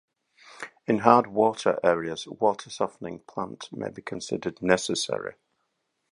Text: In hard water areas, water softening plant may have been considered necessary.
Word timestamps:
In 0.87 0.97
hard 0.97 1.27
water 1.27 1.79
areas, 1.83 2.25
water 2.27 2.71
softening 2.71 3.19
plant 3.19 3.69
may 3.71 3.85
have 3.85 3.93
been 3.93 4.03
considered 4.03 4.59
necessary. 4.59 5.35